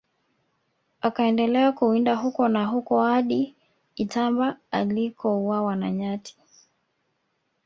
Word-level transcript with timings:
Akaendelea 1.01 1.71
kuwinda 1.71 2.15
huko 2.15 2.47
na 2.47 2.65
huko 2.65 3.01
hadi 3.03 3.55
Itamba 3.95 4.57
alikouawa 4.71 5.75
na 5.75 5.91
nyati 5.91 6.37